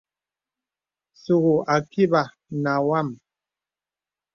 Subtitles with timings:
[1.21, 2.21] Sùŋūū àkībà
[2.63, 3.07] nà wàm.